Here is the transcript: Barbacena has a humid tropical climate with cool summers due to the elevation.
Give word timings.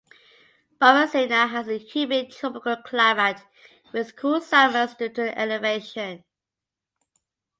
Barbacena 0.81 1.47
has 1.51 1.67
a 1.67 1.77
humid 1.77 2.31
tropical 2.31 2.75
climate 2.77 3.37
with 3.93 4.15
cool 4.15 4.41
summers 4.41 4.95
due 4.95 5.09
to 5.09 5.21
the 5.25 5.39
elevation. 5.39 6.23